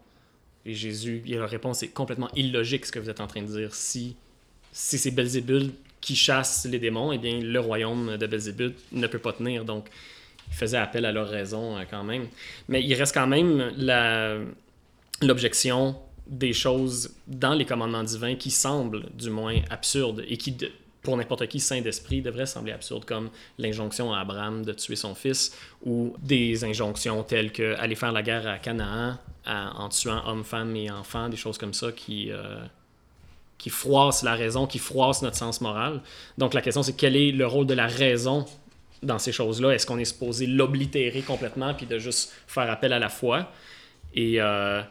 [0.65, 3.43] Et Jésus, il a la réponse est complètement illogique ce que vous êtes en train
[3.43, 3.75] de dire.
[3.75, 4.17] Si,
[4.73, 9.19] si c'est Belzébul qui chasse les démons, eh bien, le royaume de Belzébuth ne peut
[9.19, 9.67] pas tenir.
[9.67, 9.91] Donc,
[10.51, 12.27] il faisait appel à leur raison euh, quand même.
[12.69, 13.73] Mais il reste quand même
[15.23, 20.57] l'objection des choses dans les commandements divins qui semblent du moins absurdes et qui,
[21.03, 25.15] pour n'importe qui saint d'esprit, devraient sembler absurdes, comme l'injonction à Abraham de tuer son
[25.15, 30.45] fils ou des injonctions telles que aller faire la guerre à Canaan en tuant hommes,
[30.45, 32.31] femmes et enfants, des choses comme ça qui...
[32.31, 32.61] Euh,
[33.61, 36.01] qui froisse la raison, qui froisse notre sens moral.
[36.39, 38.47] Donc la question c'est quel est le rôle de la raison
[39.03, 39.71] dans ces choses-là?
[39.71, 43.51] Est-ce qu'on est supposé l'oblitérer complètement puis de juste faire appel à la foi?
[44.15, 44.83] Et euh,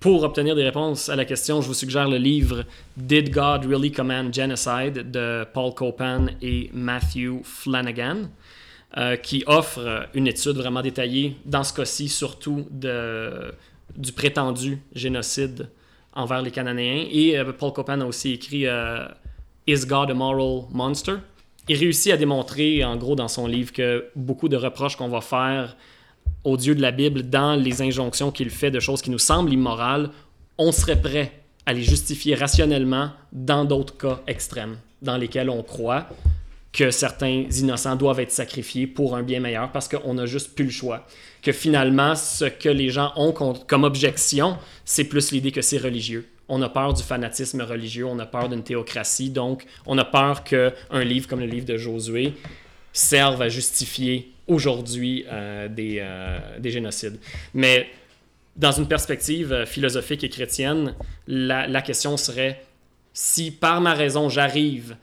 [0.00, 2.64] pour obtenir des réponses à la question, je vous suggère le livre
[2.96, 8.28] Did God Really Command Genocide de Paul Copan et Matthew Flanagan,
[8.96, 15.68] euh, qui offre une étude vraiment détaillée, dans ce cas-ci surtout du prétendu génocide
[16.12, 17.06] envers les Cananéens.
[17.10, 18.66] Et euh, Paul Copan a aussi écrit
[19.66, 21.16] Is God a Moral Monster?
[21.68, 25.20] Il réussit à démontrer, en gros, dans son livre, que beaucoup de reproches qu'on va
[25.20, 25.76] faire
[26.44, 29.52] au Dieu de la Bible dans les injonctions qu'il fait de choses qui nous semblent
[29.52, 30.10] immorales,
[30.58, 31.32] on serait prêt
[31.66, 36.06] à les justifier rationnellement dans d'autres cas extrêmes, dans lesquels on croit
[36.74, 40.64] que certains innocents doivent être sacrifiés pour un bien meilleur parce qu'on n'a juste plus
[40.64, 41.06] le choix.
[41.40, 46.28] Que finalement, ce que les gens ont comme objection, c'est plus l'idée que c'est religieux.
[46.48, 50.44] On a peur du fanatisme religieux, on a peur d'une théocratie, donc on a peur
[50.44, 50.72] qu'un
[51.04, 52.34] livre comme le livre de Josué
[52.92, 57.18] serve à justifier aujourd'hui euh, des, euh, des génocides.
[57.54, 57.88] Mais
[58.56, 60.94] dans une perspective euh, philosophique et chrétienne,
[61.26, 62.62] la, la question serait
[63.12, 64.96] si par ma raison j'arrive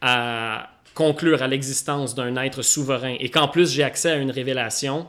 [0.00, 5.06] à conclure à l'existence d'un être souverain et qu'en plus j'ai accès à une révélation,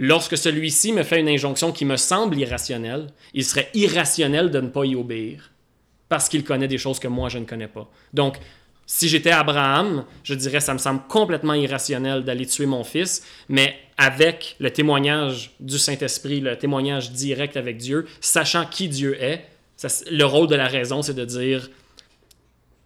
[0.00, 4.68] lorsque celui-ci me fait une injonction qui me semble irrationnelle, il serait irrationnel de ne
[4.68, 5.52] pas y obéir
[6.08, 7.88] parce qu'il connaît des choses que moi je ne connais pas.
[8.14, 8.38] Donc,
[8.86, 13.76] si j'étais Abraham, je dirais ça me semble complètement irrationnel d'aller tuer mon fils, mais
[13.98, 19.44] avec le témoignage du Saint-Esprit, le témoignage direct avec Dieu, sachant qui Dieu est,
[20.10, 21.70] le rôle de la raison, c'est de dire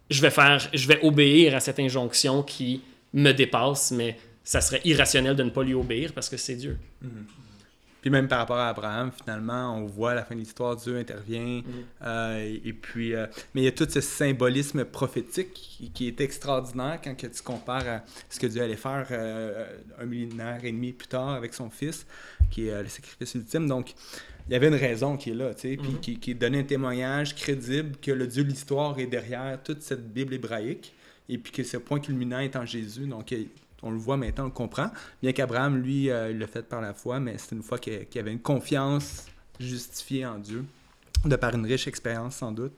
[0.09, 2.81] je vais faire, je vais obéir à cette injonction qui
[3.13, 6.77] me dépasse, mais ça serait irrationnel de ne pas lui obéir parce que c'est Dieu.
[7.03, 7.09] Mm-hmm.
[7.99, 10.95] Puis même par rapport à Abraham, finalement, on voit à la fin de l'histoire, Dieu
[10.95, 11.61] intervient.
[11.61, 11.63] Mm-hmm.
[12.03, 16.99] Euh, et, puis, euh, mais il y a tout ce symbolisme prophétique qui, est extraordinaire
[17.03, 19.65] quand que tu compares à ce que Dieu allait faire euh,
[19.99, 22.05] un millénaire et demi plus tard avec son fils,
[22.51, 23.67] qui est le sacrifice ultime.
[23.67, 23.95] Donc,
[24.47, 25.99] il y avait une raison qui est là, tu sais, puis mhm.
[25.99, 30.13] qui, qui donnait un témoignage crédible que le Dieu de l'histoire est derrière toute cette
[30.13, 30.93] Bible hébraïque,
[31.27, 33.07] et puis que ce point culminant est en Jésus.
[33.07, 33.33] Donc,
[33.85, 34.91] on le voit maintenant, on le comprend.
[35.21, 38.31] Bien qu'Abraham, lui, euh, l'a fait par la foi, mais c'est une fois qu'il avait
[38.31, 39.25] une confiance
[39.59, 40.65] justifiée en Dieu,
[41.23, 42.73] de par une riche expérience sans doute.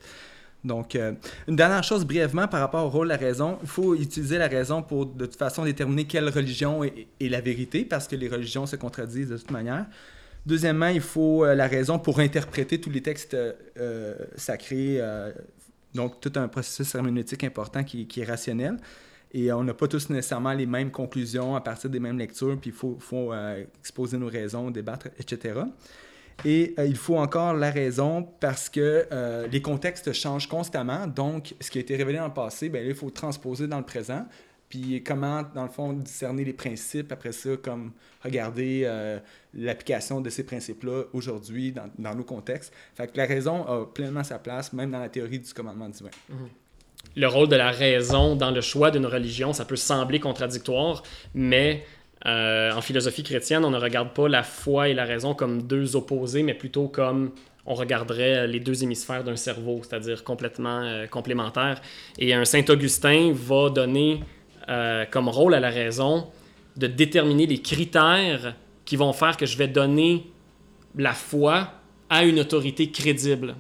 [0.64, 1.14] Donc, euh,
[1.48, 4.48] une dernière chose brièvement par rapport au rôle de la raison, il faut utiliser la
[4.48, 8.66] raison pour de toute façon déterminer quelle religion est, la vérité, parce que les religions
[8.66, 9.86] se contredisent de toute manière.
[10.46, 15.02] Deuxièmement, il faut euh, la raison pour interpréter tous les textes euh, sacrés.
[15.94, 18.78] Donc, tout un processus herméneutique important qui, est rationnel.
[19.34, 22.70] Et on n'a pas tous nécessairement les mêmes conclusions à partir des mêmes lectures, puis
[22.70, 23.34] il faut, faut
[23.80, 25.60] exposer nos raisons, débattre, etc.
[26.46, 29.06] Et il faut encore la raison parce que
[29.52, 31.08] les contextes changent constamment.
[31.08, 33.86] Donc, ce qui a été révélé dans le passé, bien, il faut transposer dans le
[33.86, 34.26] présent.
[34.70, 39.20] Puis comment, dans le fond, discerner les principes, après ça, comme regarder euh,
[39.54, 42.74] l'application de ces principes-là aujourd'hui dans, nos contextes.
[42.96, 46.10] Fait que la raison a pleinement sa place, même dans la théorie du commandement divin.
[46.30, 46.50] Mhm.
[47.16, 51.84] Le rôle de la raison dans le choix d'une religion, ça peut sembler contradictoire, mais
[52.26, 55.96] euh, en philosophie chrétienne, on ne regarde pas la foi et la raison comme deux
[55.96, 57.32] opposés, mais plutôt comme
[57.66, 61.82] on regarderait les deux hémisphères d'un cerveau, c'est-à-dire complètement euh, complémentaires.
[62.18, 64.22] Et un Saint Augustin va donner
[64.70, 66.28] euh, comme rôle à la raison
[66.78, 70.28] de déterminer les critères qui vont faire que je vais donner
[70.96, 71.74] la foi
[72.10, 73.56] à une autorité crédible.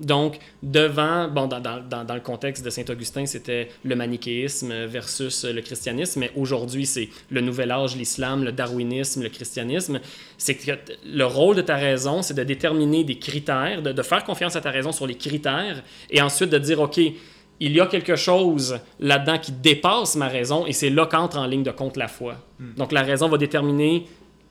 [0.00, 5.60] Donc, devant, bon, dans, dans, dans le contexte de Saint-Augustin, c'était le manichéisme versus le
[5.60, 10.00] christianisme, mais aujourd'hui, c'est le nouvel âge, l'islam, le darwinisme, le christianisme.
[10.36, 10.70] C'est que
[11.04, 14.60] le rôle de ta raison, c'est de déterminer des critères, de, de faire confiance à
[14.60, 17.00] ta raison sur les critères, et ensuite de dire, OK,
[17.60, 21.46] il y a quelque chose là-dedans qui dépasse ma raison et c'est là qu'entre en
[21.46, 22.36] ligne de compte la foi.
[22.58, 22.74] Hmm.
[22.76, 24.06] Donc la raison va déterminer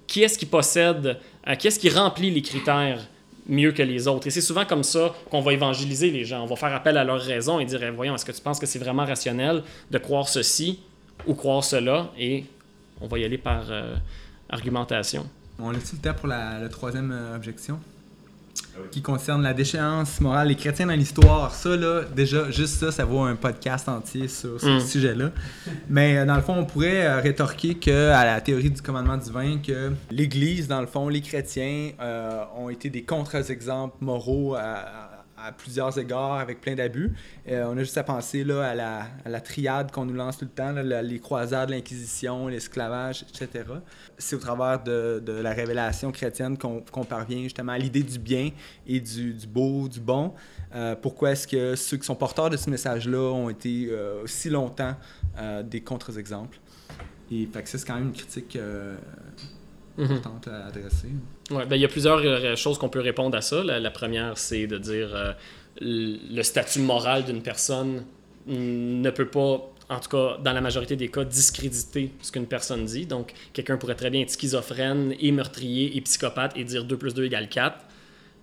[0.07, 3.07] qui est-ce qui possède, euh, qui est-ce qui remplit les critères
[3.47, 4.27] mieux que les autres.
[4.27, 6.43] Et c'est souvent comme ça qu'on va évangéliser les gens.
[6.43, 8.59] On va faire appel à leur raison et dire eh, voyons, est-ce que tu penses
[8.59, 10.79] que c'est vraiment rationnel de croire ceci
[11.25, 12.11] ou croire cela?
[12.17, 12.45] Et
[13.01, 13.95] on va y aller par euh,
[14.49, 15.27] argumentation.
[15.59, 17.79] On a-t-il le temps pour la, troisième euh, objection?
[18.91, 21.53] Qui concerne la déchéance morale des chrétiens dans l'histoire.
[21.53, 24.79] Ça, là, déjà, juste ça, ça vaut un podcast entier sur, ce mm.
[24.81, 25.31] sujet-là.
[25.89, 29.17] Mais euh, dans le fond, on pourrait euh, rétorquer que, à la théorie du commandement
[29.17, 34.61] divin que l'Église, dans le fond, les chrétiens euh, ont été des contre-exemples moraux à,
[34.61, 35.06] à
[35.57, 37.13] plusieurs égards avec plein d'abus.
[37.47, 40.45] Euh, on a juste à penser là, à, la, à triade qu'on nous lance tout
[40.45, 43.65] le temps, les croisades, l'Inquisition, l'esclavage, etc.
[44.17, 48.49] C'est au travers de, la révélation chrétienne qu'on parvient justement à l'idée du bien
[48.85, 50.33] et du, beau, du bon.
[50.75, 54.49] Euh, pourquoi est-ce que ceux qui sont porteurs de ce message-là ont été euh, aussi
[54.49, 54.95] longtemps
[55.63, 56.59] des contre-exemples?
[57.31, 58.57] Et c'est quand même une critique
[59.97, 60.11] Mhm.
[60.11, 61.09] importante à adresser.
[61.49, 63.63] Ouais, ben, il y a plusieurs euh, choses qu'on peut répondre à ça.
[63.63, 65.33] La, première, c'est de dire euh,
[65.81, 68.03] le statut moral d'une personne
[68.47, 72.85] ne peut pas, en tout cas dans la majorité des cas, discréditer ce qu'une personne
[72.85, 73.05] dit.
[73.05, 77.13] Donc, quelqu'un pourrait très bien être schizophrène et meurtrier et psychopathe et dire 2 plus
[77.13, 77.87] 2 égale 4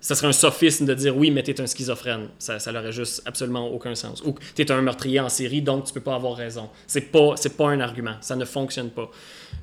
[0.04, 2.28] ça serait un sophisme de dire oui, mais t'es un schizophrène.
[2.38, 4.22] Ça, ça n'aurait juste absolument aucun sens.
[4.22, 6.68] Ou t'es un meurtrier en série, donc tu peux pas avoir raison.
[6.86, 8.16] C'est pas, c'est pas un argument.
[8.20, 9.10] Ça ne fonctionne pas.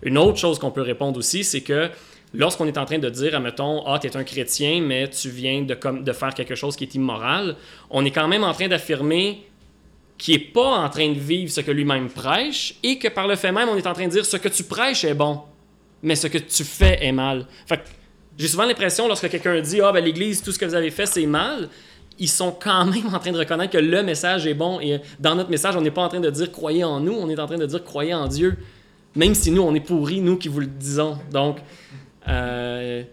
[0.02, 1.90] Une autre chose qu'on peut répondre aussi, c'est que
[2.34, 5.64] Lorsqu'on est en train de dire, admettons, ah, tu es un chrétien, mais tu viens
[5.64, 7.58] de, faire quelque chose qui est immoral,
[7.90, 9.46] on est quand même en train d'affirmer
[10.18, 13.36] qu'il n'est pas en train de vivre ce que lui-même prêche et que par le
[13.36, 15.42] fait même, on est en train de dire ce que tu prêches est bon,
[16.04, 17.46] mais ce que tu fais est mal.
[17.66, 17.82] Fait
[18.38, 21.06] j'ai souvent l'impression, lorsque quelqu'un dit Ah, ben l'Église, tout ce que vous avez fait,
[21.06, 21.68] c'est mal,
[22.18, 24.80] ils sont quand même en train de reconnaître que le message est bon.
[24.80, 27.30] Et dans notre message, on n'est pas en train de dire croyez en nous, on
[27.30, 28.58] est en train de dire croyez en Dieu.
[29.16, 31.18] Même si nous, on est pourris, nous qui vous le disons.
[31.32, 31.58] Donc,
[32.28, 33.04] euh,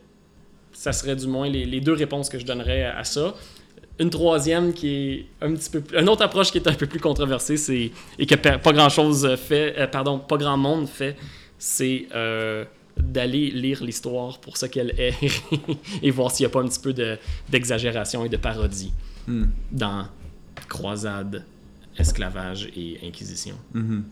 [0.72, 3.34] ça serait du moins les, deux réponses que je donnerais à, ça.
[3.98, 7.00] Une troisième qui est un petit peu une autre approche qui est un peu plus
[7.00, 11.16] controversée, c'est et que pas grand chose fait, euh, pardon, pas grand monde fait,
[11.58, 12.64] c'est euh,
[12.96, 15.14] d'aller lire l'histoire pour ce qu'elle est
[16.02, 16.94] et voir s'il n'y a pas un petit peu
[17.50, 18.92] d'exagération et de parodie
[19.26, 19.46] hmm.
[19.72, 20.06] dans
[20.68, 21.44] croisade,
[21.98, 23.56] esclavage et inquisition.
[23.74, 24.02] Hmm.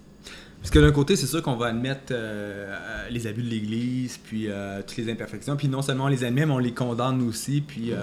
[0.67, 2.77] Parce que d'un côté, c'est sûr qu'on va admettre euh,
[3.09, 6.45] les abus de l'Église, puis euh, toutes les imperfections, puis non seulement on les admet,
[6.45, 7.93] mais on les condamne aussi, puis...
[7.93, 7.99] Euh,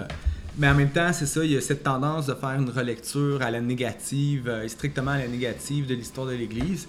[0.58, 3.41] mais en même temps, c'est ça, il y a cette tendance de faire une relecture
[3.41, 6.88] à la négative, strictement à la négative de l'histoire de l'Église,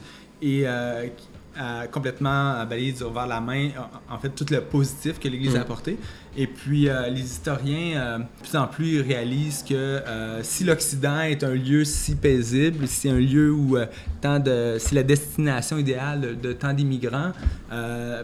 [1.92, 3.70] complètement balayé vers la main,
[4.10, 5.62] en fait, tout le positif que l'Église a mm.
[5.62, 5.98] apporté.
[6.36, 11.20] Et puis, euh, les historiens, euh, de plus en plus, réalisent que euh, si l'Occident
[11.20, 13.76] est un lieu si paisible, si un lieu où
[14.20, 17.32] tant de, si la destination idéale de, tant d'immigrants,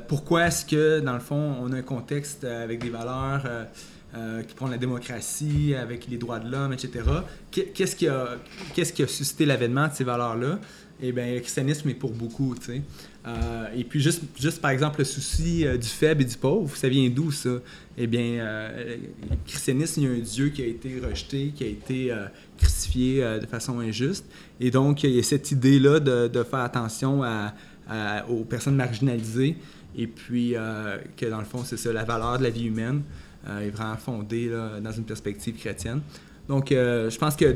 [0.09, 3.43] pourquoi est-ce que, dans le fond, on a un contexte avec des valeurs
[4.47, 7.05] qui prennent la démocratie, avec les droits de l'homme, etc.
[7.51, 8.37] Qu'est-ce qui, a,
[8.75, 10.59] qu'est-ce qui a suscité l'avènement de ces valeurs-là?
[11.03, 12.83] Eh bien, le christianisme est pour beaucoup, tu sais.
[13.27, 16.75] Euh, et puis, juste, juste par exemple, le souci euh, du faible et du pauvre,
[16.77, 17.51] ça vient d'où ça?
[17.99, 18.97] Eh bien, euh,
[19.31, 22.13] le christianisme, il y a un Dieu qui a été rejeté, qui a été
[22.57, 24.25] crucifié de façon injuste.
[24.59, 27.23] Et donc, il y a cette idée-là de, faire attention
[28.29, 29.57] aux personnes marginalisées.
[29.97, 30.55] Et puis,
[31.17, 33.03] que dans le fond, c'est ça, la valeur de la vie humaine
[33.47, 34.51] est vraiment fondée
[34.83, 36.01] dans une perspective chrétienne.
[36.49, 37.55] Donc, je pense que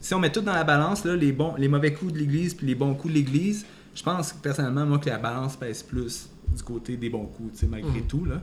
[0.00, 2.68] si on met tout dans la balance, les, bons, les mauvais coups de l'Église puis
[2.68, 6.62] les bons coups de l'Église, je pense personnellement, moi, que la balance pèse plus du
[6.62, 8.06] côté des bons coups, malgré mhm.
[8.06, 8.24] tout.
[8.24, 8.40] Là.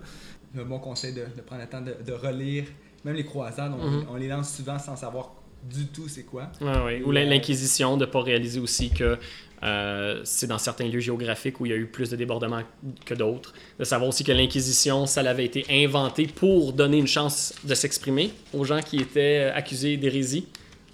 [0.58, 2.66] Un bon conseil de, prendre le temps de, relire.
[3.06, 4.06] Même les croisades, mhm.
[4.10, 5.32] on, les lance souvent sans savoir
[5.64, 6.50] du tout c'est quoi.
[6.62, 9.18] Ou euh, l'Inquisition, de ne pas réaliser aussi que
[9.62, 12.62] euh, c'est dans certains lieux géographiques où il y a eu plus de débordements
[13.06, 13.54] que d'autres.
[13.78, 18.32] De savoir aussi que l'Inquisition, ça avait été inventé pour donner une chance de s'exprimer
[18.54, 20.48] aux gens qui étaient accusés d'hérésie.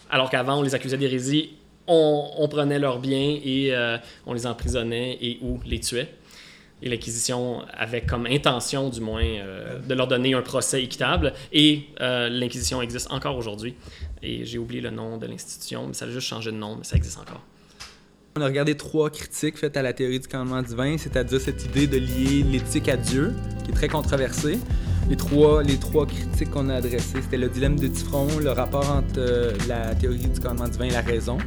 [0.09, 1.53] Alors qu'avant, on les accusait d'hérésie
[1.87, 6.09] on, prenait leurs biens et euh, on les emprisonnait et ou les tuait.
[6.81, 11.33] Et l'Inquisition avait comme intention, du moins, euh, de leur donner un procès équitable.
[11.53, 13.75] Et euh, l'Inquisition existe encore aujourd'hui.
[14.21, 16.83] Et j'ai oublié le nom de l'institution, mais ça a juste changé de nom, mais
[16.83, 17.41] ça existe encore.
[18.37, 21.87] On a regardé trois critiques faites à la théorie du commandement divin, c'est-à-dire cette idée
[21.87, 24.59] de lier l'éthique à Dieu, qui est très controversée.
[25.07, 28.89] Les trois, les trois critiques qu'on a adressées, c'était le dilemme de Tifron, le rapport
[28.89, 31.37] entre euh, la théorie du commandement divin et la raison,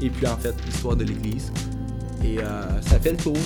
[0.00, 1.52] et puis en fait l'histoire de l'Église.
[2.22, 3.36] Et euh, ça fait le tour.